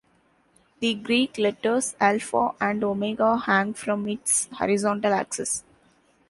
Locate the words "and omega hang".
2.59-3.75